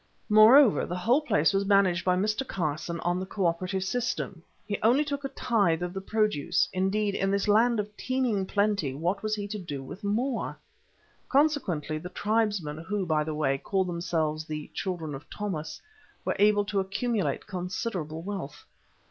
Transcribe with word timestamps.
Moreover, 0.29 0.83
the 0.87 0.97
whole 0.97 1.21
place 1.21 1.53
was 1.53 1.63
managed 1.63 2.03
by 2.03 2.15
Mr. 2.15 2.43
Carson 2.47 2.99
on 3.01 3.19
the 3.19 3.25
co 3.27 3.45
operative 3.45 3.83
system; 3.83 4.41
he 4.65 4.79
only 4.81 5.05
took 5.05 5.23
a 5.23 5.29
tithe 5.29 5.83
of 5.83 5.93
the 5.93 6.01
produce—indeed, 6.01 7.13
in 7.13 7.29
this 7.29 7.47
land 7.47 7.79
of 7.79 7.95
teeming 7.95 8.47
plenty, 8.47 8.95
what 8.95 9.21
was 9.21 9.35
he 9.35 9.47
to 9.49 9.59
do 9.59 9.83
with 9.83 10.03
more? 10.03 10.57
Consequently 11.29 11.99
the 11.99 12.09
tribesmen, 12.09 12.79
who, 12.79 13.05
by 13.05 13.23
the 13.23 13.35
way, 13.35 13.59
called 13.59 13.85
themselves 13.85 14.43
the 14.43 14.71
"Children 14.73 15.13
of 15.13 15.29
Thomas," 15.29 15.79
were 16.25 16.35
able 16.39 16.65
to 16.65 16.79
accumulate 16.79 17.45
considerable 17.45 18.23
wealth. 18.23 18.65